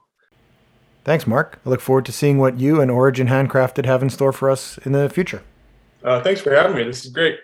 Thanks, 1.04 1.28
Mark. 1.28 1.60
I 1.66 1.70
look 1.70 1.82
forward 1.82 2.06
to 2.06 2.14
seeing 2.14 2.38
what 2.38 2.58
you 2.58 2.80
and 2.80 2.90
Origin 2.90 3.28
Handcrafted 3.28 3.86
have 3.86 4.02
in 4.02 4.10
store 4.10 4.32
for 4.32 4.50
us 4.50 4.78
in 4.80 4.94
the 4.94 5.10
future. 5.10 5.44
Uh, 6.04 6.22
thanks 6.22 6.42
for 6.42 6.56
having 6.56 6.78
me. 6.78 6.84
This 6.84 7.06
is 7.06 7.12
great. 7.12 7.40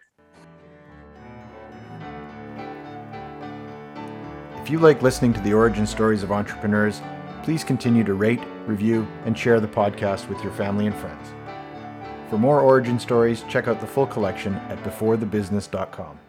If 4.61 4.69
you 4.69 4.79
like 4.79 5.01
listening 5.01 5.33
to 5.33 5.41
the 5.41 5.53
origin 5.53 5.87
stories 5.87 6.23
of 6.23 6.31
entrepreneurs, 6.31 7.01
please 7.43 7.63
continue 7.63 8.03
to 8.03 8.13
rate, 8.13 8.41
review, 8.67 9.07
and 9.25 9.35
share 9.37 9.59
the 9.59 9.67
podcast 9.67 10.29
with 10.29 10.41
your 10.43 10.53
family 10.53 10.87
and 10.87 10.95
friends. 10.95 11.33
For 12.29 12.37
more 12.37 12.61
origin 12.61 12.99
stories, 12.99 13.43
check 13.49 13.67
out 13.67 13.81
the 13.81 13.87
full 13.87 14.05
collection 14.05 14.53
at 14.53 14.81
beforethebusiness.com. 14.83 16.19